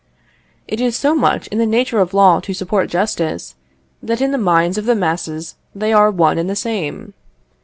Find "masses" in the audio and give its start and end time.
4.95-5.53